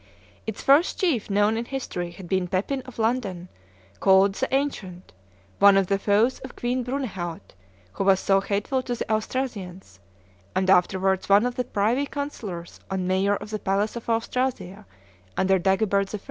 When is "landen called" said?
2.97-4.33